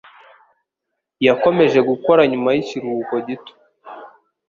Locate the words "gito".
3.27-3.53